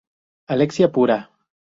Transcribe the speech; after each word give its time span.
Alexia 0.55 0.87
pura. 0.95 1.17